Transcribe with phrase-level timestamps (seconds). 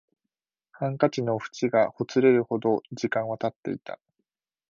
[0.71, 3.99] ハンカチの縁がほつれるほど時間は経っていた